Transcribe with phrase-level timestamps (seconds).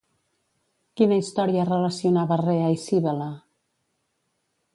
[1.01, 3.29] Quina història relacionava Rea i Cíbele?